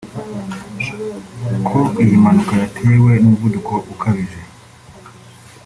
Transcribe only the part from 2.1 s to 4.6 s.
mpanuka yatewe n’umuvuduko ukabije